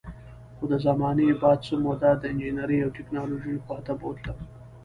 [0.55, 4.39] خو د زمانې باد څه موده د انجینرۍ او ټیکنالوژۍ خوا ته بوتلم